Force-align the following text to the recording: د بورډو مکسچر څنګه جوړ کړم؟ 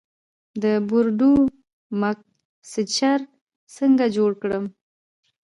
د 0.63 0.65
بورډو 0.87 1.31
مکسچر 2.01 3.19
څنګه 3.75 4.05
جوړ 4.15 4.31
کړم؟ 4.41 4.65